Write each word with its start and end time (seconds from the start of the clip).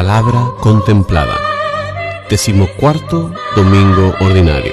La 0.00 0.06
palabra 0.06 0.54
contemplada. 0.62 1.36
Decimocuarto 2.30 3.34
Domingo 3.54 4.14
Ordinario. 4.22 4.72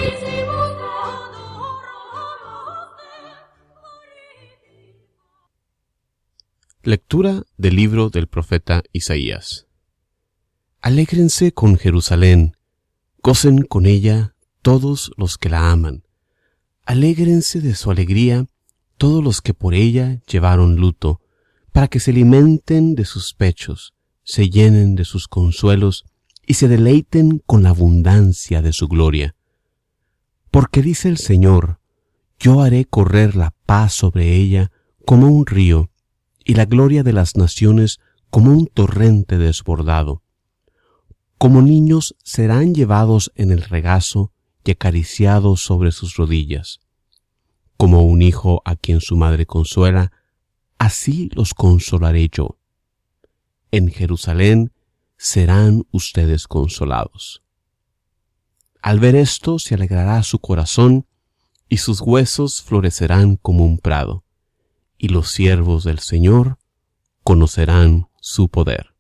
Lectura 6.82 7.44
del 7.58 7.76
libro 7.76 8.10
del 8.10 8.28
profeta 8.28 8.84
Isaías. 8.94 9.68
Alégrense 10.80 11.52
con 11.52 11.78
Jerusalén, 11.78 12.56
gocen 13.22 13.64
con 13.64 13.86
ella 13.86 14.34
todos 14.62 15.12
los 15.18 15.38
que 15.38 15.50
la 15.50 15.72
aman. 15.72 16.06
Alégrense 16.86 17.60
de 17.60 17.76
su 17.76 17.92
alegría 17.92 18.46
todos 18.96 19.22
los 19.22 19.42
que 19.42 19.54
por 19.54 19.74
ella 19.74 20.22
llevaron 20.26 20.78
luto, 20.78 21.20
para 21.74 21.90
que 21.90 22.00
se 22.00 22.12
alimenten 22.12 22.96
de 22.96 23.04
sus 23.04 23.34
pechos, 23.34 23.94
se 24.28 24.50
llenen 24.50 24.96
de 24.96 25.06
sus 25.06 25.30
consuelos 25.30 26.04
y 26.46 26.56
se 26.56 26.68
deleiten 26.68 27.42
con 27.46 27.64
la 27.64 27.70
abundancia 27.70 28.62
de 28.62 28.74
su 28.74 28.90
gloria. 28.90 29.36
Porque 30.52 30.82
dice 30.82 31.08
el 31.08 31.18
Señor, 31.18 31.80
yo 32.38 32.62
haré 32.62 32.84
correr 32.84 33.38
la 33.38 33.56
paz 33.66 33.94
sobre 33.94 34.36
ella 34.36 34.70
como 35.06 35.30
un 35.30 35.46
río, 35.46 35.90
y 36.44 36.56
la 36.56 36.66
gloria 36.66 37.04
de 37.04 37.14
las 37.14 37.38
naciones 37.38 38.00
como 38.30 38.52
un 38.52 38.68
torrente 38.68 39.38
desbordado. 39.38 40.24
Como 41.38 41.62
niños 41.62 42.14
serán 42.22 42.76
llevados 42.76 43.32
en 43.36 43.52
el 43.52 43.62
regazo 43.62 44.34
y 44.66 44.72
acariciados 44.72 45.62
sobre 45.62 45.94
sus 45.94 46.18
rodillas. 46.18 46.82
Como 47.78 48.02
un 48.02 48.22
hijo 48.22 48.62
a 48.66 48.76
quien 48.76 49.00
su 49.00 49.16
madre 49.16 49.46
consuela, 49.46 50.12
así 50.80 51.30
los 51.34 51.54
consolaré 51.54 52.28
yo. 52.30 52.57
En 53.72 53.90
Jerusalén 53.90 54.72
serán 55.18 55.86
ustedes 55.92 56.48
consolados. 56.48 57.44
Al 58.82 59.00
ver 59.00 59.16
esto 59.16 59.60
se 59.60 59.76
alegrará 59.76 60.24
su 60.24 60.40
corazón 60.40 61.06
y 61.68 61.78
sus 61.78 62.02
huesos 62.02 62.62
florecerán 62.62 63.36
como 63.36 63.66
un 63.66 63.78
prado, 63.78 64.24
y 64.98 65.10
los 65.10 65.32
siervos 65.32 65.84
del 65.84 66.00
Señor 66.00 66.58
conocerán 67.24 68.08
su 68.22 68.48
poder. 68.50 68.96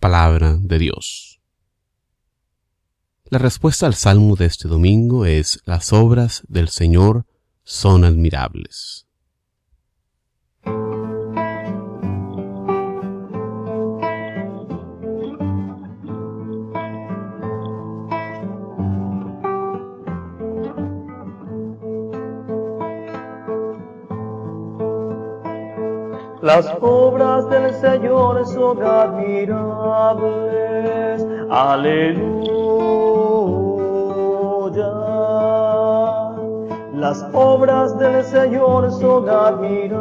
Palabra 0.00 0.58
de 0.60 0.78
Dios. 0.78 1.40
La 3.28 3.38
respuesta 3.38 3.86
al 3.86 3.94
salmo 3.94 4.36
de 4.36 4.46
este 4.46 4.68
domingo 4.68 5.24
es 5.24 5.60
las 5.64 5.92
obras 5.92 6.42
del 6.48 6.68
Señor 6.68 7.26
son 7.64 8.04
admirables. 8.04 9.05
Las 26.46 26.66
obras 26.80 27.50
del 27.50 27.74
Señor 27.74 28.46
son 28.46 28.80
admirables. 28.80 29.56
Aleluya. 31.50 32.12
Las 36.94 37.26
obras 37.32 37.98
del 37.98 38.22
Señor 38.22 38.92
son 38.92 39.28
admirables. 39.28 39.92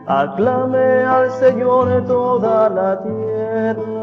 Aclame 0.09 1.05
al 1.05 1.31
Señor 1.31 2.05
toda 2.07 2.69
la 2.71 3.01
tierra 3.05 4.00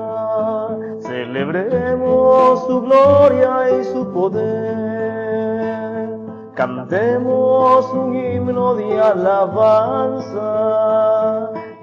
Celebremos 1.37 2.65
su 2.65 2.81
gloria 2.81 3.69
y 3.79 3.83
su 3.83 4.11
poder. 4.11 6.09
Cantemos 6.55 7.93
un 7.93 8.15
himno 8.15 8.73
de 8.73 8.99
alabanza. 8.99 10.41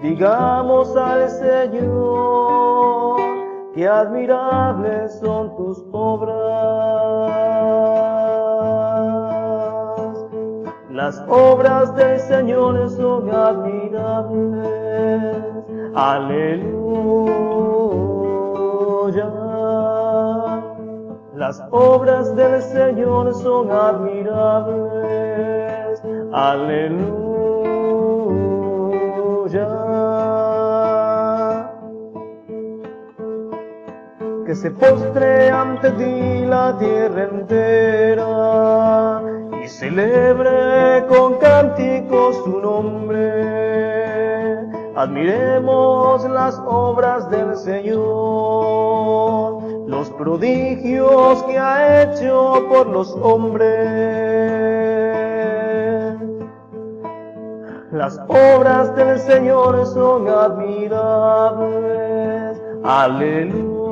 Digamos 0.02 0.96
al 0.96 1.30
Señor 1.30 3.20
que 3.76 3.86
admirables 3.86 5.20
son 5.20 5.54
tus 5.54 5.84
obras. 5.92 6.34
Las 10.90 11.24
obras 11.28 11.94
del 11.94 12.18
Señor 12.18 12.90
son 12.90 13.30
admirables. 13.30 14.66
Aleluya. 15.94 17.43
Las 21.34 21.60
obras 21.72 22.34
del 22.36 22.62
Señor 22.62 23.34
son 23.34 23.68
admirables. 23.72 24.40
Aleluya. 26.32 27.34
Que 34.46 34.54
se 34.54 34.70
postre 34.70 35.50
ante 35.50 35.90
ti 35.90 36.46
la 36.46 36.78
tierra 36.78 37.24
entera 37.24 39.20
y 39.60 39.66
celebre 39.66 41.04
con 41.08 41.34
cánticos 41.38 42.36
su 42.44 42.60
nombre. 42.60 43.74
Admiremos 44.94 46.30
las 46.30 46.62
obras 46.64 47.28
del 47.28 47.56
Señor 47.56 48.84
los 49.94 50.10
prodigios 50.10 51.42
que 51.44 51.56
ha 51.56 52.02
hecho 52.02 52.66
por 52.68 52.88
los 52.88 53.12
hombres. 53.22 53.70
Las 57.92 58.18
obras 58.26 58.96
del 58.96 59.20
Señor 59.20 59.86
son 59.86 60.28
admirables. 60.28 61.00
Aleluya. 62.82 63.84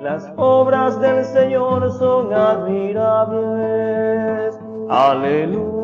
Las 0.00 0.32
obras 0.36 1.00
del 1.00 1.24
Señor 1.24 1.90
son 1.98 2.32
admirables. 2.32 3.36
Aleluya. 4.88 5.75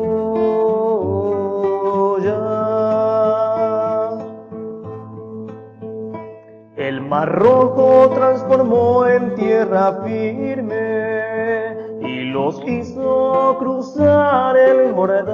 El 6.83 6.99
mar 6.99 7.31
rojo 7.31 8.11
transformó 8.13 9.07
en 9.07 9.35
tierra 9.35 10.01
firme 10.03 11.77
y 12.01 12.25
los 12.25 12.61
hizo 12.67 13.55
cruzar 13.57 14.57
el 14.57 14.93
Jordán. 14.93 15.31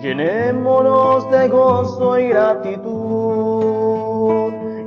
Llenémonos 0.00 1.28
de 1.32 1.48
gozo 1.48 2.16
y 2.16 2.28
gratitud. 2.28 2.84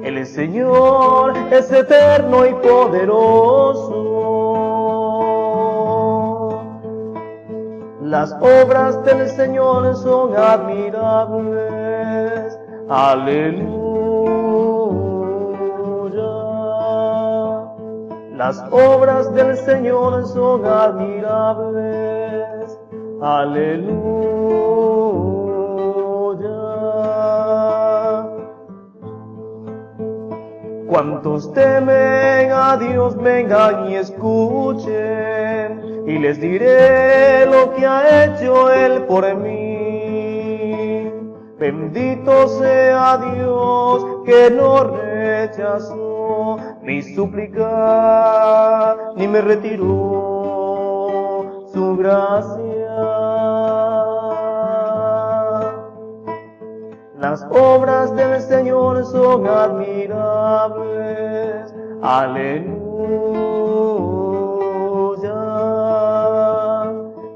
El 0.06 0.26
Señor 0.26 1.34
es 1.52 1.70
eterno 1.70 2.46
y 2.46 2.54
poderoso. 2.54 3.98
Las 8.02 8.32
obras 8.32 9.04
del 9.04 9.28
Señor 9.28 9.94
son 9.98 10.34
admirables. 10.38 11.68
Aleluya. 12.88 13.87
Las 18.38 18.64
obras 18.70 19.34
del 19.34 19.58
Señor 19.58 20.28
son 20.28 20.64
admirables. 20.64 22.00
Aleluya. 23.20 24.28
Cuantos 30.88 31.52
temen 31.54 32.52
a 32.52 32.78
Dios 32.78 33.18
vengan 33.18 33.90
y 33.90 33.96
escuchen 33.96 34.86
y 36.06 36.20
les 36.20 36.40
diré 36.40 37.48
lo 37.48 37.74
que 37.74 37.88
ha 37.88 38.26
hecho 38.26 38.72
Él 38.72 39.04
por 39.06 39.34
mí. 39.36 41.12
Bendito 41.58 42.48
sea 42.60 43.18
Dios 43.18 44.06
que 44.28 44.52
no 44.52 44.84
rechazó 44.84 46.07
mi 46.88 47.02
súplica, 47.02 47.68
ni 49.18 49.28
me 49.28 49.42
retiró 49.42 49.84
su 51.74 51.98
gracia. 51.98 52.64
Las 57.20 57.46
obras 57.52 58.16
del 58.16 58.40
Señor 58.40 59.04
son 59.04 59.46
admirables. 59.48 60.16
Aleluya. 62.02 62.78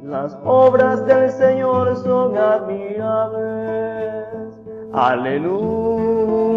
Las 0.04 0.40
obras 0.46 1.06
del 1.06 1.30
Señor 1.30 1.98
son 1.98 2.38
admirables. 2.38 3.02
Aleluya. 4.94 6.51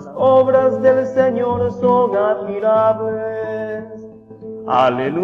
Las 0.00 0.08
obras 0.16 0.80
del 0.80 1.06
Señor 1.08 1.70
son 1.78 2.16
admirables. 2.16 3.84
Aleluya. 4.66 5.20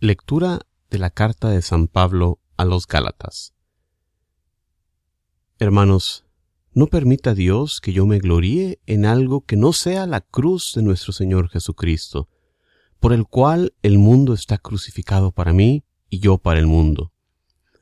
Lectura 0.00 0.58
de 0.90 0.98
la 0.98 1.08
carta 1.08 1.48
de 1.48 1.62
San 1.62 1.88
Pablo 1.88 2.40
a 2.58 2.66
los 2.66 2.86
Gálatas. 2.86 3.54
Hermanos, 5.58 6.25
no 6.76 6.88
permita 6.88 7.34
Dios 7.34 7.80
que 7.80 7.94
yo 7.94 8.04
me 8.04 8.18
gloríe 8.18 8.82
en 8.84 9.06
algo 9.06 9.46
que 9.46 9.56
no 9.56 9.72
sea 9.72 10.06
la 10.06 10.20
cruz 10.20 10.74
de 10.76 10.82
nuestro 10.82 11.14
Señor 11.14 11.48
Jesucristo, 11.48 12.28
por 13.00 13.14
el 13.14 13.26
cual 13.26 13.72
el 13.80 13.96
mundo 13.96 14.34
está 14.34 14.58
crucificado 14.58 15.32
para 15.32 15.54
mí 15.54 15.84
y 16.10 16.18
yo 16.18 16.36
para 16.36 16.60
el 16.60 16.66
mundo. 16.66 17.14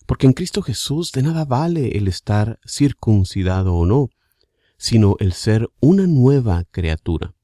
Porque 0.06 0.28
en 0.28 0.32
Cristo 0.32 0.62
Jesús 0.62 1.10
de 1.10 1.24
nada 1.24 1.44
vale 1.44 1.98
el 1.98 2.06
estar 2.06 2.60
circuncidado 2.64 3.74
o 3.74 3.84
no, 3.84 4.10
sino 4.76 5.16
el 5.18 5.32
ser 5.32 5.68
una 5.80 6.06
nueva 6.06 6.62
criatura. 6.70 7.34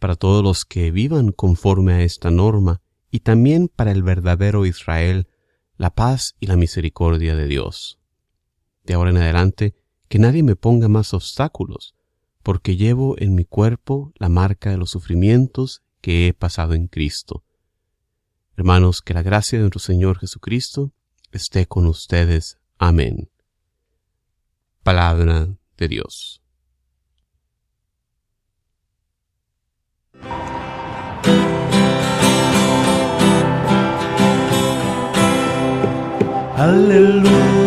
Para 0.00 0.16
todos 0.16 0.42
los 0.42 0.64
que 0.64 0.90
vivan 0.90 1.30
conforme 1.30 1.92
a 1.92 2.02
esta 2.02 2.32
norma, 2.32 2.82
y 3.12 3.20
también 3.20 3.68
para 3.68 3.92
el 3.92 4.02
verdadero 4.02 4.66
Israel, 4.66 5.28
la 5.76 5.94
paz 5.94 6.34
y 6.40 6.48
la 6.48 6.56
misericordia 6.56 7.36
de 7.36 7.46
Dios. 7.46 8.00
De 8.82 8.94
ahora 8.94 9.10
en 9.10 9.18
adelante, 9.18 9.76
que 10.12 10.18
nadie 10.18 10.42
me 10.42 10.56
ponga 10.56 10.88
más 10.88 11.14
obstáculos, 11.14 11.94
porque 12.42 12.76
llevo 12.76 13.14
en 13.16 13.34
mi 13.34 13.46
cuerpo 13.46 14.12
la 14.16 14.28
marca 14.28 14.68
de 14.68 14.76
los 14.76 14.90
sufrimientos 14.90 15.80
que 16.02 16.28
he 16.28 16.34
pasado 16.34 16.74
en 16.74 16.86
Cristo. 16.86 17.44
Hermanos, 18.54 19.00
que 19.00 19.14
la 19.14 19.22
gracia 19.22 19.56
de 19.56 19.62
nuestro 19.62 19.80
Señor 19.80 20.18
Jesucristo 20.18 20.92
esté 21.30 21.64
con 21.64 21.86
ustedes. 21.86 22.58
Amén. 22.76 23.30
Palabra 24.82 25.48
de 25.78 25.88
Dios. 25.88 26.42
Aleluya. 36.58 37.61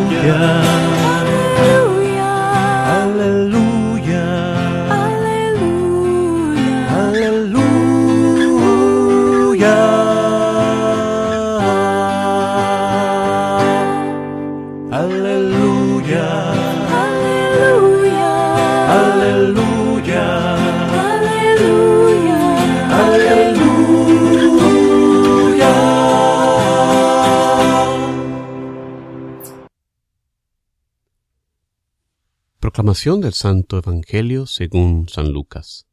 Proclamación 32.75 33.22
del 33.22 33.31
Santo 33.31 33.77
Evangelio 33.77 34.48
según 34.48 35.07
San 35.07 35.31
Lucas. 35.31 35.88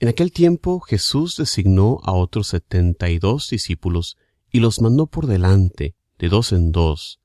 En 0.00 0.08
aquel 0.08 0.32
tiempo 0.32 0.80
Jesús 0.80 1.36
designó 1.36 2.00
a 2.02 2.12
otros 2.12 2.46
setenta 2.46 3.10
y 3.10 3.18
dos 3.18 3.50
discípulos 3.50 4.16
y 4.50 4.60
los 4.60 4.80
mandó 4.80 5.06
por 5.06 5.26
delante, 5.26 5.96
de 6.18 6.30
dos 6.30 6.50
en 6.52 6.72
dos, 6.72 7.20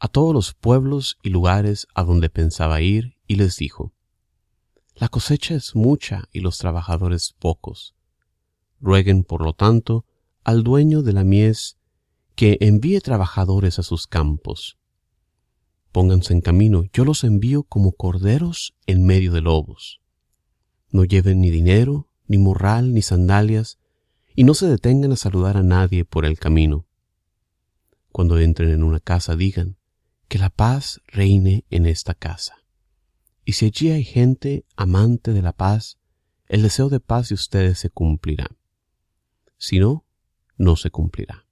a 0.00 0.08
todos 0.08 0.34
los 0.34 0.54
pueblos 0.54 1.16
y 1.22 1.28
lugares 1.28 1.86
a 1.94 2.02
donde 2.02 2.30
pensaba 2.30 2.80
ir, 2.80 3.16
y 3.28 3.36
les 3.36 3.58
dijo, 3.58 3.92
La 4.96 5.08
cosecha 5.08 5.54
es 5.54 5.76
mucha 5.76 6.24
y 6.32 6.40
los 6.40 6.58
trabajadores 6.58 7.36
pocos. 7.38 7.94
Rueguen, 8.80 9.22
por 9.22 9.40
lo 9.40 9.52
tanto, 9.52 10.04
al 10.42 10.64
dueño 10.64 11.02
de 11.02 11.12
la 11.12 11.22
mies 11.22 11.78
que 12.34 12.58
envíe 12.60 12.98
trabajadores 12.98 13.78
a 13.78 13.84
sus 13.84 14.08
campos. 14.08 14.78
Pónganse 15.94 16.32
en 16.32 16.40
camino, 16.40 16.82
yo 16.92 17.04
los 17.04 17.22
envío 17.22 17.62
como 17.62 17.92
corderos 17.92 18.74
en 18.84 19.06
medio 19.06 19.30
de 19.30 19.40
lobos. 19.40 20.00
No 20.90 21.04
lleven 21.04 21.40
ni 21.40 21.52
dinero, 21.52 22.08
ni 22.26 22.36
morral, 22.36 22.92
ni 22.92 23.00
sandalias, 23.00 23.78
y 24.34 24.42
no 24.42 24.54
se 24.54 24.66
detengan 24.66 25.12
a 25.12 25.16
saludar 25.16 25.56
a 25.56 25.62
nadie 25.62 26.04
por 26.04 26.24
el 26.24 26.36
camino. 26.36 26.88
Cuando 28.10 28.40
entren 28.40 28.70
en 28.70 28.82
una 28.82 28.98
casa 28.98 29.36
digan, 29.36 29.76
que 30.26 30.38
la 30.38 30.50
paz 30.50 31.00
reine 31.06 31.64
en 31.70 31.86
esta 31.86 32.14
casa. 32.14 32.56
Y 33.44 33.52
si 33.52 33.66
allí 33.66 33.92
hay 33.92 34.02
gente 34.02 34.66
amante 34.74 35.32
de 35.32 35.42
la 35.42 35.52
paz, 35.52 36.00
el 36.48 36.62
deseo 36.62 36.88
de 36.88 36.98
paz 36.98 37.28
de 37.28 37.36
ustedes 37.36 37.78
se 37.78 37.90
cumplirá. 37.90 38.56
Si 39.58 39.78
no, 39.78 40.04
no 40.58 40.74
se 40.74 40.90
cumplirá. 40.90 41.46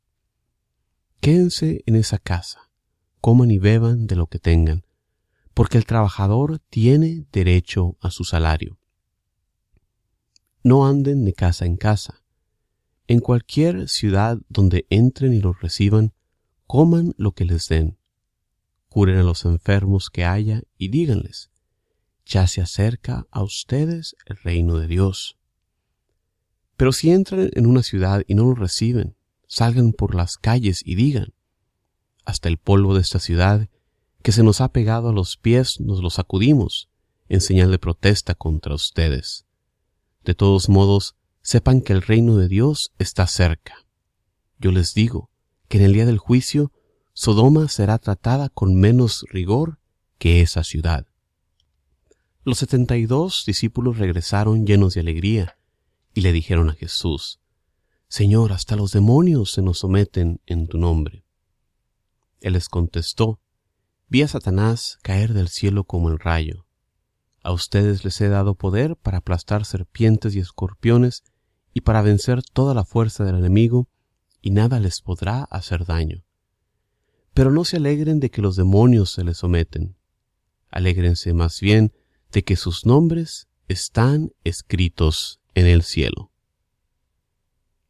Quédense 1.21 1.85
en 1.87 1.95
esa 1.95 2.19
casa 2.19 2.72
coman 3.23 3.53
y 3.53 3.59
beban 3.59 4.09
de 4.09 4.17
lo 4.17 4.27
que 4.27 4.41
tengan, 4.41 4.85
porque 5.55 5.79
el 5.79 5.87
trabajador 5.87 6.59
tiene 6.59 7.25
derecho 7.31 7.97
a 8.01 8.11
su 8.11 8.25
salario. 8.25 8.79
No 10.65 10.87
anden 10.87 11.25
de 11.25 11.33
casa 11.33 11.65
en 11.65 11.77
casa. 11.77 12.25
En 13.07 13.21
cualquier 13.21 13.89
ciudad 13.89 14.39
donde 14.49 14.87
entren 14.91 15.35
y 15.35 15.41
los 15.41 15.61
reciban, 15.61 16.13
coman 16.67 17.15
lo 17.17 17.31
que 17.31 17.45
les 17.45 17.69
den. 17.69 17.97
Curen 18.89 19.19
a 19.19 19.23
los 19.23 19.45
enfermos 19.45 20.11
que 20.11 20.25
haya 20.25 20.63
y 20.77 20.89
díganles, 20.89 21.53
ya 22.27 22.49
se 22.49 22.61
acerca 22.61 23.29
a 23.31 23.45
ustedes 23.45 24.17
el 24.27 24.37
reino 24.39 24.79
de 24.79 24.89
Dios. 24.89 25.39
Pero 26.77 26.91
si 26.93 27.13
entran 27.13 27.51
en 27.53 27.67
una 27.67 27.85
ciudad 27.85 28.25
y 28.27 28.35
no 28.35 28.47
los 28.47 28.59
reciben, 28.59 29.15
salgan 29.47 29.93
por 29.93 30.17
las 30.17 30.39
calles 30.39 30.83
y 30.85 30.97
digan, 30.97 31.35
hasta 32.25 32.49
el 32.49 32.59
polvo 32.59 32.95
de 32.95 33.01
esta 33.01 33.19
ciudad 33.19 33.69
que 34.23 34.33
se 34.33 34.43
nos 34.43 34.61
ha 34.61 34.69
pegado 34.69 35.09
a 35.09 35.13
los 35.13 35.37
pies 35.37 35.81
nos 35.81 36.03
lo 36.03 36.11
sacudimos 36.11 36.89
en 37.29 37.41
señal 37.41 37.71
de 37.71 37.79
protesta 37.79 38.35
contra 38.35 38.75
ustedes. 38.75 39.47
De 40.25 40.35
todos 40.35 40.69
modos, 40.69 41.17
sepan 41.41 41.81
que 41.81 41.93
el 41.93 42.03
reino 42.03 42.37
de 42.37 42.49
Dios 42.49 42.93
está 42.99 43.27
cerca. 43.27 43.75
Yo 44.59 44.71
les 44.71 44.95
digo 44.95 45.31
que 45.69 45.79
en 45.79 45.85
el 45.85 45.93
día 45.93 46.07
del 46.07 46.19
juicio 46.19 46.73
Sodoma 47.15 47.69
será 47.69 47.99
tratada 47.99 48.49
con 48.49 48.75
menos 48.75 49.25
rigor 49.31 49.79
que 50.19 50.41
esa 50.41 50.63
ciudad. 50.63 51.07
Los 52.45 52.59
setenta 52.59 52.97
y 52.97 53.07
dos 53.07 53.45
discípulos 53.47 53.99
regresaron 53.99 54.67
llenos 54.67 54.95
de 54.95 55.01
alegría 55.01 55.59
y 56.15 56.21
le 56.21 56.33
dijeron 56.33 56.71
a 56.71 56.75
Jesús, 56.75 57.41
Señor, 58.09 58.53
hasta 58.53 58.77
los 58.77 58.93
demonios 58.93 59.53
se 59.53 59.63
nos 59.63 59.79
someten 59.79 60.41
en 60.47 60.69
tu 60.69 60.79
nombre. 60.79 61.22
Él 62.43 62.55
les 62.55 62.69
contestó, 62.69 63.41
Vi 64.09 64.21
a 64.21 64.29
Satanás 64.29 64.99
caer 65.03 65.33
del 65.33 65.49
cielo 65.49 65.85
como 65.85 66.11
el 66.11 66.19
rayo. 66.19 66.67
A 67.43 67.53
ustedes 67.53 68.05
les 68.05 68.21
he 68.21 68.29
dado 68.29 68.57
poder 68.57 68.97
para 68.97 69.19
aplastar 69.19 69.65
serpientes 69.65 70.35
y 70.35 70.41
escorpiones 70.41 71.25
y 71.73 71.81
para 71.81 72.03
vencer 72.03 72.43
toda 72.43 72.75
la 72.75 72.85
fuerza 72.85 73.25
del 73.25 73.37
enemigo, 73.37 73.89
y 74.43 74.51
nada 74.51 74.81
les 74.81 75.01
podrá 75.01 75.45
hacer 75.45 75.87
daño. 75.87 76.25
Pero 77.33 77.51
no 77.51 77.65
se 77.65 77.79
alegren 77.79 78.21
de 78.21 78.31
que 78.31 78.43
los 78.43 78.57
demonios 78.57 79.11
se 79.11 79.25
les 79.25 79.39
someten. 79.39 79.97
Alégrense 80.69 81.33
más 81.33 81.61
bien 81.61 81.95
de 82.33 82.45
que 82.45 82.57
sus 82.57 82.85
nombres 82.85 83.49
están 83.69 84.33
escritos 84.45 85.41
en 85.55 85.67
el 85.67 85.83
cielo. 85.83 86.33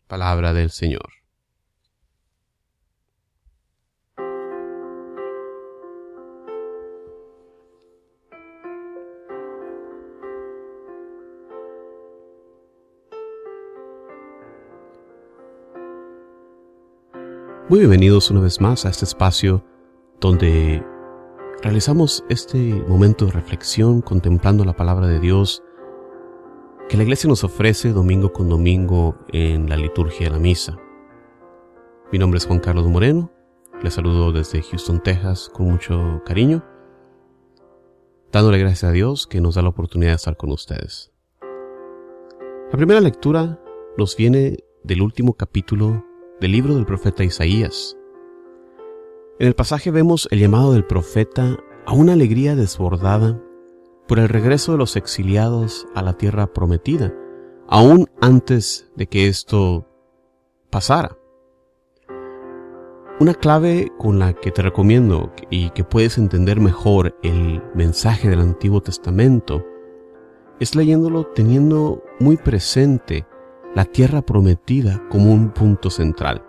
Palabra 0.06 0.52
del 0.52 0.70
Señor. 0.70 1.21
Muy 17.72 17.78
bienvenidos 17.78 18.30
una 18.30 18.42
vez 18.42 18.60
más 18.60 18.84
a 18.84 18.90
este 18.90 19.06
espacio 19.06 19.64
donde 20.20 20.84
realizamos 21.62 22.22
este 22.28 22.58
momento 22.86 23.24
de 23.24 23.32
reflexión 23.32 24.02
contemplando 24.02 24.66
la 24.66 24.76
palabra 24.76 25.06
de 25.06 25.18
Dios 25.18 25.62
que 26.90 26.98
la 26.98 27.04
iglesia 27.04 27.28
nos 27.28 27.44
ofrece 27.44 27.94
domingo 27.94 28.30
con 28.30 28.50
domingo 28.50 29.16
en 29.28 29.70
la 29.70 29.78
liturgia 29.78 30.26
de 30.26 30.32
la 30.34 30.38
misa. 30.38 30.76
Mi 32.12 32.18
nombre 32.18 32.36
es 32.36 32.44
Juan 32.44 32.60
Carlos 32.60 32.86
Moreno, 32.88 33.32
les 33.82 33.94
saludo 33.94 34.32
desde 34.32 34.60
Houston, 34.60 35.02
Texas 35.02 35.48
con 35.48 35.70
mucho 35.70 36.20
cariño, 36.26 36.62
dándole 38.30 38.58
gracias 38.58 38.84
a 38.84 38.92
Dios 38.92 39.26
que 39.26 39.40
nos 39.40 39.54
da 39.54 39.62
la 39.62 39.70
oportunidad 39.70 40.10
de 40.10 40.16
estar 40.16 40.36
con 40.36 40.52
ustedes. 40.52 41.10
La 42.70 42.76
primera 42.76 43.00
lectura 43.00 43.58
nos 43.96 44.14
viene 44.14 44.58
del 44.84 45.00
último 45.00 45.32
capítulo 45.38 46.11
del 46.42 46.50
libro 46.50 46.74
del 46.74 46.84
profeta 46.84 47.22
Isaías. 47.22 47.96
En 49.38 49.46
el 49.46 49.54
pasaje 49.54 49.92
vemos 49.92 50.26
el 50.32 50.40
llamado 50.40 50.72
del 50.72 50.84
profeta 50.84 51.56
a 51.86 51.94
una 51.94 52.14
alegría 52.14 52.56
desbordada 52.56 53.40
por 54.08 54.18
el 54.18 54.28
regreso 54.28 54.72
de 54.72 54.78
los 54.78 54.96
exiliados 54.96 55.86
a 55.94 56.02
la 56.02 56.14
tierra 56.14 56.52
prometida, 56.52 57.14
aún 57.68 58.10
antes 58.20 58.90
de 58.96 59.06
que 59.06 59.28
esto 59.28 59.86
pasara. 60.68 61.16
Una 63.20 63.34
clave 63.34 63.92
con 63.96 64.18
la 64.18 64.32
que 64.32 64.50
te 64.50 64.62
recomiendo 64.62 65.32
y 65.48 65.70
que 65.70 65.84
puedes 65.84 66.18
entender 66.18 66.58
mejor 66.58 67.16
el 67.22 67.62
mensaje 67.72 68.28
del 68.28 68.40
Antiguo 68.40 68.82
Testamento 68.82 69.64
es 70.58 70.74
leyéndolo 70.74 71.24
teniendo 71.24 72.02
muy 72.18 72.36
presente 72.36 73.26
la 73.74 73.84
tierra 73.84 74.22
prometida 74.22 75.02
como 75.08 75.32
un 75.32 75.50
punto 75.50 75.90
central. 75.90 76.44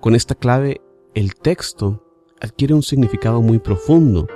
Con 0.00 0.14
esta 0.14 0.34
clave, 0.34 0.80
el 1.14 1.34
texto 1.34 2.04
adquiere 2.40 2.74
un 2.74 2.82
significado 2.82 3.40
muy 3.40 3.58
profundo. 3.58 4.26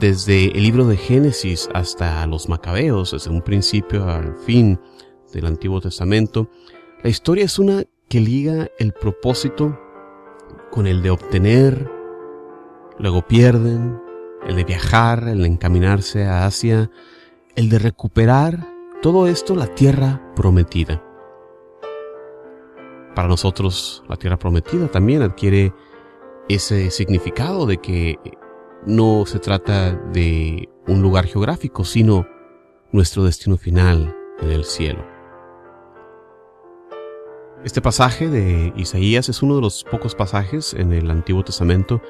Desde 0.00 0.46
el 0.46 0.64
libro 0.64 0.86
de 0.86 0.96
Génesis 0.96 1.68
hasta 1.72 2.26
los 2.26 2.48
Macabeos, 2.48 3.12
desde 3.12 3.30
un 3.30 3.40
principio 3.40 4.08
al 4.08 4.36
fin 4.36 4.80
del 5.32 5.46
Antiguo 5.46 5.80
Testamento, 5.80 6.50
la 7.02 7.10
historia 7.10 7.44
es 7.44 7.58
una 7.58 7.84
que 8.08 8.20
liga 8.20 8.68
el 8.78 8.92
propósito 8.92 9.78
con 10.70 10.86
el 10.86 11.02
de 11.02 11.10
obtener, 11.10 11.90
luego 12.98 13.26
pierden, 13.26 14.00
el 14.46 14.56
de 14.56 14.64
viajar, 14.64 15.28
el 15.28 15.42
de 15.42 15.48
encaminarse 15.48 16.24
a 16.24 16.46
Asia, 16.46 16.90
el 17.54 17.68
de 17.68 17.78
recuperar 17.78 18.75
todo 19.02 19.26
esto 19.26 19.54
la 19.54 19.66
tierra 19.66 20.32
prometida. 20.34 21.02
Para 23.14 23.28
nosotros 23.28 24.02
la 24.08 24.16
tierra 24.16 24.38
prometida 24.38 24.88
también 24.88 25.22
adquiere 25.22 25.72
ese 26.48 26.90
significado 26.90 27.66
de 27.66 27.78
que 27.78 28.18
no 28.86 29.24
se 29.26 29.38
trata 29.38 29.94
de 30.12 30.68
un 30.86 31.02
lugar 31.02 31.26
geográfico, 31.26 31.84
sino 31.84 32.26
nuestro 32.92 33.24
destino 33.24 33.56
final 33.56 34.14
en 34.40 34.50
el 34.50 34.64
cielo. 34.64 35.04
Este 37.64 37.82
pasaje 37.82 38.28
de 38.28 38.72
Isaías 38.76 39.28
es 39.28 39.42
uno 39.42 39.56
de 39.56 39.62
los 39.62 39.82
pocos 39.84 40.14
pasajes 40.14 40.72
en 40.74 40.92
el 40.92 41.10
Antiguo 41.10 41.42
Testamento 41.42 42.00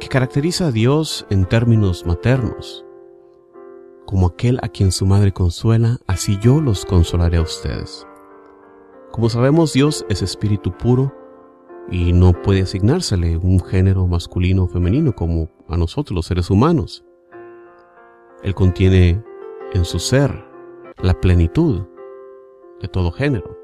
que 0.00 0.08
caracteriza 0.08 0.68
a 0.68 0.72
Dios 0.72 1.26
en 1.28 1.44
términos 1.44 2.06
maternos. 2.06 2.84
Como 4.12 4.26
aquel 4.26 4.58
a 4.60 4.68
quien 4.68 4.92
su 4.92 5.06
madre 5.06 5.32
consuela, 5.32 5.96
así 6.06 6.38
yo 6.38 6.60
los 6.60 6.84
consolaré 6.84 7.38
a 7.38 7.40
ustedes. 7.40 8.06
Como 9.10 9.30
sabemos, 9.30 9.72
Dios 9.72 10.04
es 10.10 10.20
espíritu 10.20 10.70
puro 10.76 11.10
y 11.90 12.12
no 12.12 12.34
puede 12.34 12.60
asignársele 12.60 13.38
un 13.38 13.58
género 13.58 14.06
masculino 14.06 14.64
o 14.64 14.68
femenino 14.68 15.14
como 15.14 15.48
a 15.66 15.78
nosotros 15.78 16.14
los 16.14 16.26
seres 16.26 16.50
humanos. 16.50 17.06
Él 18.42 18.54
contiene 18.54 19.24
en 19.72 19.86
su 19.86 19.98
ser 19.98 20.44
la 20.98 21.18
plenitud 21.18 21.80
de 22.82 22.88
todo 22.88 23.12
género. 23.12 23.58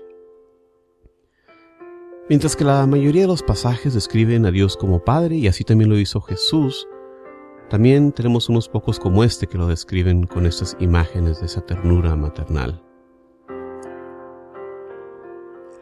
Mientras 2.30 2.56
que 2.56 2.64
la 2.64 2.86
mayoría 2.86 3.20
de 3.20 3.28
los 3.28 3.42
pasajes 3.42 3.92
describen 3.92 4.46
a 4.46 4.50
Dios 4.50 4.78
como 4.78 5.04
Padre 5.04 5.36
y 5.36 5.46
así 5.46 5.62
también 5.62 5.90
lo 5.90 5.98
hizo 5.98 6.22
Jesús, 6.22 6.88
también 7.68 8.12
tenemos 8.12 8.48
unos 8.48 8.68
pocos 8.68 8.98
como 8.98 9.24
este 9.24 9.46
que 9.46 9.58
lo 9.58 9.66
describen 9.66 10.26
con 10.26 10.46
estas 10.46 10.76
imágenes 10.80 11.40
de 11.40 11.46
esa 11.46 11.60
ternura 11.60 12.16
maternal. 12.16 12.82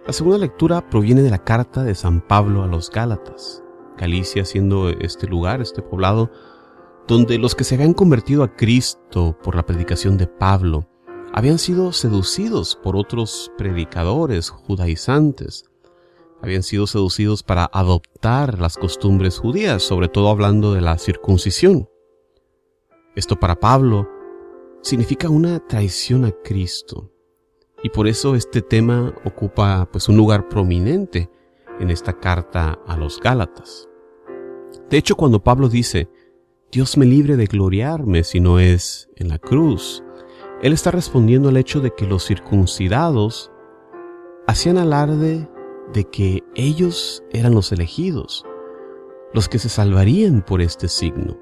La 0.07 0.13
segunda 0.13 0.39
lectura 0.39 0.89
proviene 0.89 1.23
de 1.23 1.31
la 1.31 1.43
carta 1.43 1.83
de 1.83 1.95
San 1.95 2.21
Pablo 2.21 2.63
a 2.63 2.67
los 2.67 2.91
Gálatas, 2.91 3.63
Galicia 3.97 4.45
siendo 4.45 4.89
este 4.91 5.27
lugar, 5.27 5.61
este 5.61 5.83
poblado, 5.83 6.31
donde 7.09 7.39
los 7.39 7.55
que 7.55 7.65
se 7.65 7.77
habían 7.77 7.95
convertido 7.95 8.43
a 8.43 8.55
Cristo 8.55 9.37
por 9.43 9.55
la 9.55 9.65
predicación 9.65 10.17
de 10.17 10.27
Pablo 10.27 10.89
habían 11.33 11.59
sido 11.59 11.93
seducidos 11.93 12.77
por 12.83 12.97
otros 12.97 13.53
predicadores 13.59 14.51
judaizantes, 14.51 15.65
habían 16.43 16.63
sido 16.63 16.87
seducidos 16.87 17.43
para 17.43 17.69
adoptar 17.73 18.59
las 18.59 18.77
costumbres 18.77 19.39
judías, 19.39 19.83
sobre 19.83 20.09
todo 20.09 20.29
hablando 20.29 20.75
de 20.75 20.81
la 20.81 20.99
circuncisión. 20.99 21.89
Esto 23.15 23.41
para 23.41 23.59
Pablo 23.59 24.09
significa 24.83 25.29
una 25.29 25.61
traición 25.67 26.25
a 26.25 26.33
Cristo. 26.33 27.11
Y 27.83 27.91
por 27.91 28.07
eso 28.07 28.35
este 28.35 28.63
tema 28.63 29.15
ocupa 29.25 29.89
pues 29.91 30.09
un 30.09 30.17
lugar 30.17 30.49
prominente 30.49 31.31
en 31.81 31.91
esta 31.91 32.19
carta 32.19 32.79
a 32.87 32.97
los 32.97 33.21
Gálatas. 33.21 33.89
De 34.91 34.97
hecho, 34.97 35.17
cuando 35.17 35.43
Pablo 35.43 35.69
dice, 35.69 36.09
Dios 36.71 36.97
me 36.97 37.07
libre 37.07 37.37
de 37.37 37.47
gloriarme 37.47 38.25
si 38.25 38.41
no 38.41 38.59
es 38.59 39.09
en 39.17 39.29
la 39.29 39.39
cruz, 39.39 40.03
él 40.63 40.73
está 40.73 40.91
respondiendo 40.91 41.49
al 41.49 41.57
hecho 41.57 41.81
de 41.81 41.95
que 41.95 42.07
los 42.07 42.27
circuncidados 42.27 43.51
hacían 44.47 44.79
alarde 44.79 45.49
de 45.93 46.05
que 46.05 46.45
ellos 46.55 47.23
eran 47.33 47.55
los 47.55 47.73
elegidos, 47.73 48.45
los 49.33 49.49
que 49.49 49.59
se 49.59 49.69
salvarían 49.69 50.43
por 50.43 50.61
este 50.61 50.89
signo. 50.89 51.39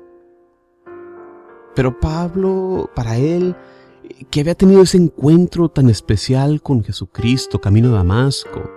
Pero 1.74 1.98
Pablo, 1.98 2.90
para 2.94 3.16
él, 3.16 3.56
que 4.30 4.40
había 4.40 4.54
tenido 4.54 4.82
ese 4.82 4.98
encuentro 4.98 5.68
tan 5.68 5.88
especial 5.88 6.62
con 6.62 6.84
Jesucristo 6.84 7.60
camino 7.60 7.88
a 7.88 7.96
Damasco, 7.98 8.70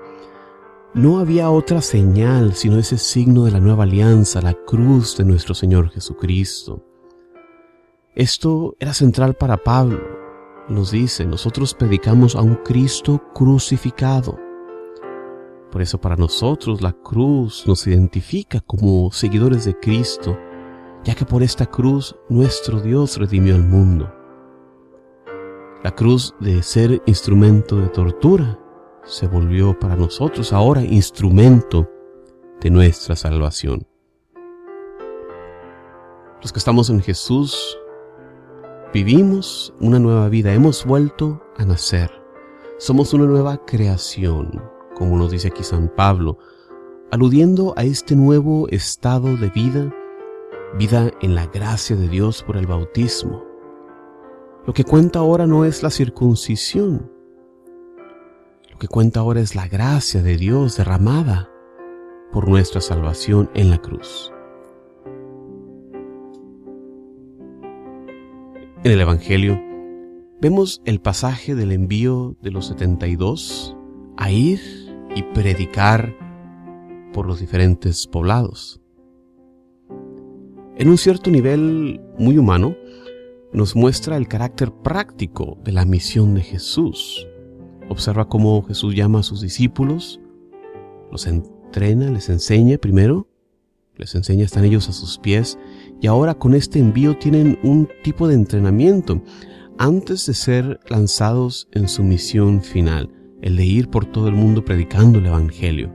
no 0.93 1.19
había 1.19 1.51
otra 1.51 1.81
señal 1.81 2.55
sino 2.55 2.79
ese 2.79 2.97
signo 2.97 3.45
de 3.45 3.51
la 3.51 3.59
nueva 3.59 3.83
alianza, 3.83 4.41
la 4.41 4.53
cruz 4.53 5.15
de 5.17 5.25
nuestro 5.25 5.53
Señor 5.53 5.91
Jesucristo. 5.91 6.83
Esto 8.15 8.75
era 8.79 8.93
central 8.95 9.35
para 9.35 9.57
Pablo. 9.57 9.99
Nos 10.69 10.89
dice, 10.91 11.25
nosotros 11.25 11.75
predicamos 11.75 12.35
a 12.35 12.41
un 12.41 12.55
Cristo 12.55 13.21
crucificado. 13.33 14.46
Por 15.71 15.81
eso 15.81 15.99
para 15.99 16.15
nosotros 16.15 16.81
la 16.81 16.93
cruz 16.93 17.65
nos 17.67 17.85
identifica 17.87 18.61
como 18.61 19.11
seguidores 19.11 19.65
de 19.65 19.77
Cristo, 19.77 20.37
ya 21.03 21.13
que 21.13 21.25
por 21.25 21.43
esta 21.43 21.65
cruz 21.65 22.15
nuestro 22.29 22.79
Dios 22.79 23.17
redimió 23.17 23.55
al 23.55 23.63
mundo. 23.63 24.11
La 25.83 25.91
cruz 25.91 26.33
de 26.39 26.63
ser 26.63 27.01
instrumento 27.05 27.77
de 27.77 27.89
tortura 27.89 28.59
se 29.03 29.27
volvió 29.27 29.77
para 29.77 29.95
nosotros 29.95 30.53
ahora 30.53 30.81
instrumento 30.81 31.89
de 32.61 32.69
nuestra 32.69 33.15
salvación. 33.15 33.85
Los 36.41 36.53
que 36.53 36.59
estamos 36.59 36.89
en 36.89 37.01
Jesús 37.01 37.77
vivimos 38.93 39.73
una 39.79 39.99
nueva 39.99 40.29
vida, 40.29 40.53
hemos 40.53 40.85
vuelto 40.85 41.41
a 41.57 41.65
nacer, 41.65 42.09
somos 42.77 43.13
una 43.13 43.25
nueva 43.25 43.65
creación 43.65 44.76
como 44.97 45.15
nos 45.15 45.29
dice 45.29 45.49
aquí 45.49 45.63
San 45.63 45.89
Pablo, 45.89 46.39
aludiendo 47.11 47.75
a 47.77 47.83
este 47.83 48.15
nuevo 48.15 48.67
estado 48.69 49.37
de 49.37 49.49
vida, 49.49 49.93
vida 50.77 51.11
en 51.21 51.35
la 51.35 51.45
gracia 51.45 51.95
de 51.95 52.07
Dios 52.07 52.41
por 52.41 52.57
el 52.57 52.65
bautismo. 52.65 53.43
Lo 54.65 54.73
que 54.73 54.83
cuenta 54.83 55.19
ahora 55.19 55.45
no 55.45 55.65
es 55.65 55.83
la 55.83 55.91
circuncisión, 55.91 57.11
lo 58.71 58.77
que 58.79 58.87
cuenta 58.87 59.19
ahora 59.19 59.39
es 59.39 59.55
la 59.55 59.67
gracia 59.67 60.23
de 60.23 60.35
Dios 60.35 60.77
derramada 60.77 61.49
por 62.31 62.49
nuestra 62.49 62.81
salvación 62.81 63.51
en 63.53 63.69
la 63.69 63.77
cruz. 63.77 64.33
En 68.83 68.91
el 68.91 69.01
Evangelio 69.01 69.61
vemos 70.41 70.81
el 70.85 71.01
pasaje 71.01 71.53
del 71.53 71.71
envío 71.71 72.35
de 72.41 72.51
los 72.51 72.67
72 72.67 73.75
a 74.17 74.31
ir 74.31 74.86
y 75.17 75.23
predicar 75.23 76.15
por 77.11 77.25
los 77.25 77.39
diferentes 77.39 78.05
poblados. 78.05 78.79
En 80.77 80.89
un 80.89 80.97
cierto 80.99 81.31
nivel 81.31 81.99
muy 82.19 82.37
humano, 82.37 82.75
nos 83.51 83.75
muestra 83.75 84.15
el 84.17 84.27
carácter 84.27 84.71
práctico 84.71 85.57
de 85.63 85.71
la 85.71 85.85
misión 85.85 86.35
de 86.35 86.41
Jesús. 86.41 87.27
Observa 87.89 88.29
cómo 88.29 88.61
Jesús 88.61 88.93
llama 88.93 89.21
a 89.21 89.23
sus 89.23 89.41
discípulos, 89.41 90.19
los 91.11 91.25
entrena, 91.25 92.11
les 92.11 92.29
enseña 92.29 92.77
primero, 92.77 93.27
les 93.95 94.13
enseña, 94.13 94.45
están 94.45 94.65
ellos 94.65 94.87
a 94.87 94.93
sus 94.93 95.17
pies 95.17 95.57
y 95.99 96.05
ahora 96.05 96.35
con 96.35 96.53
este 96.53 96.77
envío 96.77 97.17
tienen 97.17 97.57
un 97.63 97.89
tipo 98.03 98.27
de 98.27 98.35
entrenamiento 98.35 99.23
antes 99.79 100.27
de 100.27 100.35
ser 100.35 100.79
lanzados 100.87 101.67
en 101.71 101.87
su 101.87 102.03
misión 102.03 102.61
final, 102.61 103.16
el 103.41 103.55
de 103.55 103.65
ir 103.65 103.89
por 103.89 104.05
todo 104.05 104.27
el 104.27 104.35
mundo 104.35 104.63
predicando 104.63 105.19
el 105.19 105.27
Evangelio. 105.27 105.93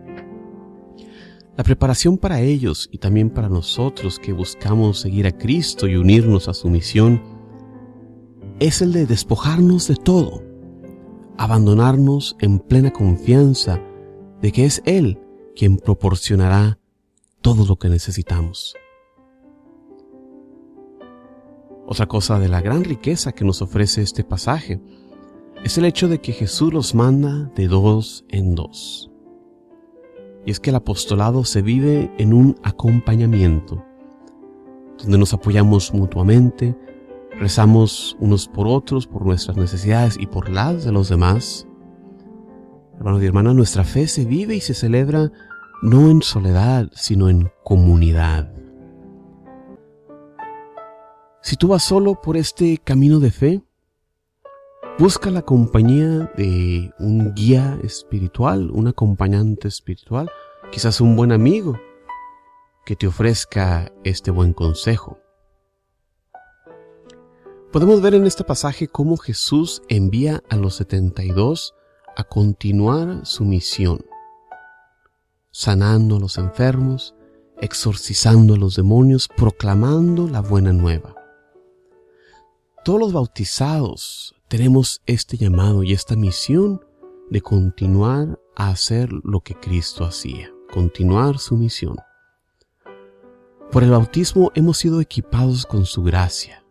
La 1.57 1.65
preparación 1.65 2.17
para 2.17 2.41
ellos 2.41 2.89
y 2.91 2.99
también 2.99 3.29
para 3.29 3.49
nosotros 3.49 4.19
que 4.19 4.33
buscamos 4.33 4.99
seguir 4.99 5.27
a 5.27 5.37
Cristo 5.37 5.87
y 5.87 5.97
unirnos 5.97 6.49
a 6.49 6.55
su 6.55 6.71
misión 6.71 7.23
es 8.59 8.81
el 8.81 8.93
de 8.93 9.07
despojarnos 9.07 9.89
de 9.89 9.97
todo, 9.97 10.43
abandonarnos 11.37 12.37
en 12.41 12.59
plena 12.59 12.91
confianza 12.91 13.81
de 14.41 14.53
que 14.53 14.65
es 14.65 14.83
Él 14.87 15.19
quien 15.55 15.77
proporcionará 15.77 16.79
todo 17.43 17.67
lo 17.67 17.77
que 17.77 17.89
necesitamos. 17.89 18.75
Otra 21.87 22.07
cosa 22.07 22.39
de 22.39 22.49
la 22.49 22.63
gran 22.63 22.85
riqueza 22.85 23.33
que 23.33 23.45
nos 23.45 23.61
ofrece 23.61 24.01
este 24.01 24.25
pasaje 24.25 24.81
es 25.65 25.79
el 25.79 25.85
hecho 25.85 26.09
de 26.09 26.21
que 26.21 26.33
Jesús 26.33 26.73
los 26.73 26.95
manda 26.95 27.51
de 27.55 27.69
dos 27.69 28.25
en 28.29 28.55
dos. 28.55 29.11
Y 30.45 30.51
es 30.51 30.59
que 30.59 30.71
el 30.71 30.77
apostolado 30.77 31.45
se 31.45 31.63
vive 31.63 32.11
en 32.19 32.35
un 32.35 32.57
acompañamiento, 32.65 33.85
donde 34.99 35.19
nos 35.19 35.33
apoyamos 35.33 35.95
mutuamente, 35.95 36.77
rezamos 37.39 38.17
unos 38.19 38.49
por 38.49 38.67
otros, 38.67 39.07
por 39.07 39.25
nuestras 39.25 39.57
necesidades 39.57 40.17
y 40.19 40.27
por 40.27 40.49
las 40.49 40.85
de 40.85 40.91
los 40.91 41.09
demás. 41.09 41.67
Hermanos 42.97 43.23
y 43.23 43.27
hermanas, 43.27 43.55
nuestra 43.55 43.85
fe 43.85 44.09
se 44.09 44.25
vive 44.25 44.57
y 44.57 44.61
se 44.61 44.75
celebra 44.75 45.31
no 45.81 46.11
en 46.11 46.23
soledad, 46.23 46.89
sino 46.93 47.29
en 47.29 47.51
comunidad. 47.63 48.53
Si 51.41 51.57
tú 51.57 51.69
vas 51.69 51.85
solo 51.85 52.21
por 52.21 52.37
este 52.37 52.79
camino 52.79 53.21
de 53.21 53.31
fe, 53.31 53.63
busca 54.99 55.31
la 55.31 55.43
compañía 55.43 56.31
de 56.37 56.93
un 56.99 57.35
guía 57.35 57.79
espiritual, 57.83 58.71
un 58.71 58.89
acompañante 58.89 59.69
espiritual, 59.69 60.31
quizás 60.71 61.01
un 61.01 61.17
buen 61.17 61.33
amigo 61.33 61.79
que 62.85 62.97
te 62.97 63.07
ofrezca 63.07 63.91
este 64.05 64.31
buen 64.31 64.53
consejo. 64.53 65.19
Podemos 67.73 68.03
ver 68.03 68.15
en 68.15 68.27
este 68.27 68.45
pasaje 68.45 68.87
cómo 68.87 69.17
Jesús 69.17 69.83
envía 69.89 70.43
a 70.51 70.57
los 70.57 70.75
72 70.77 71.75
a 72.17 72.25
continuar 72.25 73.25
su 73.25 73.45
misión, 73.45 74.05
sanando 75.51 76.17
a 76.17 76.21
los 76.21 76.37
enfermos, 76.37 77.15
exorcizando 77.61 78.55
a 78.55 78.59
los 78.59 78.77
demonios, 78.77 79.29
proclamando 79.29 80.29
la 80.29 80.43
buena 80.43 80.73
nueva. 80.73 81.15
Todos 82.85 83.01
los 83.01 83.13
bautizados 83.13 84.35
tenemos 84.53 85.01
este 85.07 85.39
llamado 85.39 85.83
y 85.83 85.95
esta 85.95 86.15
misión 86.15 86.85
de 87.31 87.41
continuar 87.41 88.39
a 88.55 88.69
hacer 88.69 89.09
lo 89.25 89.41
que 89.41 89.55
Cristo 89.55 90.05
hacía, 90.05 90.53
continuar 90.71 91.39
su 91.39 91.57
misión. 91.57 91.97
Por 93.71 93.83
el 93.83 93.93
bautismo 93.93 94.53
hemos 94.55 94.77
sido 94.77 95.01
equipados 95.01 95.65
con 95.65 95.87
su 95.87 96.03
gracia. 96.03 96.67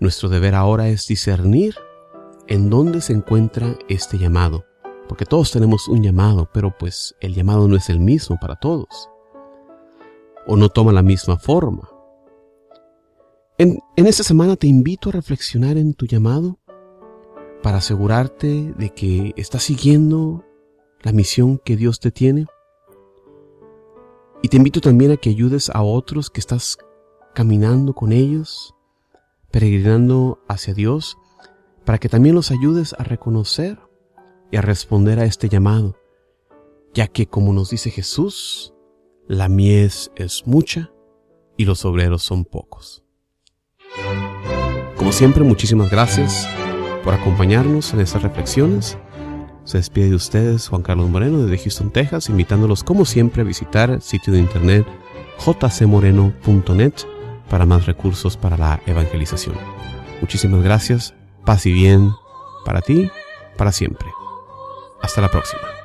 Nuestro 0.00 0.28
deber 0.28 0.56
ahora 0.56 0.88
es 0.88 1.06
discernir 1.06 1.76
en 2.48 2.68
dónde 2.68 3.00
se 3.00 3.12
encuentra 3.12 3.78
este 3.88 4.18
llamado, 4.18 4.64
porque 5.08 5.24
todos 5.24 5.52
tenemos 5.52 5.86
un 5.86 6.02
llamado, 6.02 6.50
pero 6.52 6.76
pues 6.76 7.14
el 7.20 7.32
llamado 7.32 7.68
no 7.68 7.76
es 7.76 7.90
el 7.90 8.00
mismo 8.00 8.38
para 8.40 8.56
todos, 8.56 9.08
o 10.48 10.56
no 10.56 10.68
toma 10.68 10.90
la 10.90 11.02
misma 11.02 11.38
forma. 11.38 11.88
En, 13.58 13.78
esta 13.94 14.24
semana 14.24 14.56
te 14.56 14.66
invito 14.66 15.10
a 15.10 15.12
reflexionar 15.12 15.76
en 15.76 15.94
tu 15.94 16.06
llamado 16.06 16.58
para 17.62 17.78
asegurarte 17.78 18.74
de 18.76 18.90
que 18.90 19.32
estás 19.36 19.62
siguiendo 19.62 20.44
la 21.02 21.12
misión 21.12 21.58
que 21.58 21.76
Dios 21.76 22.00
te 22.00 22.10
tiene. 22.10 22.46
Y 24.42 24.48
te 24.48 24.56
invito 24.56 24.80
también 24.80 25.12
a 25.12 25.16
que 25.16 25.30
ayudes 25.30 25.70
a 25.70 25.82
otros 25.82 26.28
que 26.28 26.40
estás 26.40 26.76
caminando 27.34 27.94
con 27.94 28.12
ellos, 28.12 28.74
peregrinando 29.50 30.42
hacia 30.48 30.74
Dios, 30.74 31.16
para 31.84 31.98
que 31.98 32.08
también 32.08 32.34
los 32.34 32.50
ayudes 32.50 32.94
a 32.98 33.04
reconocer 33.04 33.78
y 34.50 34.56
a 34.56 34.62
responder 34.62 35.20
a 35.20 35.24
este 35.24 35.48
llamado, 35.48 35.96
ya 36.92 37.06
que 37.06 37.26
como 37.26 37.52
nos 37.52 37.70
dice 37.70 37.90
Jesús, 37.90 38.74
la 39.28 39.48
mies 39.48 40.10
es 40.16 40.46
mucha 40.46 40.92
y 41.56 41.64
los 41.64 41.84
obreros 41.84 42.22
son 42.22 42.44
pocos. 42.44 43.04
Como 44.96 45.12
siempre, 45.12 45.44
muchísimas 45.44 45.90
gracias 45.90 46.48
por 47.04 47.14
acompañarnos 47.14 47.92
en 47.92 48.00
estas 48.00 48.22
reflexiones. 48.22 48.98
Se 49.64 49.78
despide 49.78 50.10
de 50.10 50.16
ustedes 50.16 50.68
Juan 50.68 50.82
Carlos 50.82 51.08
Moreno 51.08 51.44
desde 51.44 51.62
Houston, 51.62 51.90
Texas, 51.90 52.28
invitándolos 52.28 52.82
como 52.82 53.04
siempre 53.04 53.42
a 53.42 53.44
visitar 53.44 53.90
el 53.90 54.02
sitio 54.02 54.32
de 54.32 54.40
internet 54.40 54.86
jcmoreno.net 55.38 56.92
para 57.48 57.66
más 57.66 57.86
recursos 57.86 58.36
para 58.36 58.56
la 58.56 58.80
evangelización. 58.86 59.56
Muchísimas 60.20 60.62
gracias, 60.62 61.14
paz 61.44 61.66
y 61.66 61.72
bien 61.72 62.12
para 62.64 62.80
ti, 62.80 63.10
para 63.56 63.72
siempre. 63.72 64.08
Hasta 65.02 65.20
la 65.20 65.30
próxima. 65.30 65.81